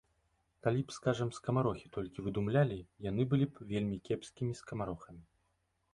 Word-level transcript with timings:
Калі 0.67 0.79
б, 0.85 0.89
скажам, 0.95 1.29
скамарохі 1.39 1.91
толькі 1.99 2.25
выдумлялі, 2.27 2.79
яны 3.09 3.29
былі 3.35 3.45
б 3.53 3.69
вельмі 3.75 3.97
кепскімі 4.11 4.53
скамарохамі. 4.65 5.23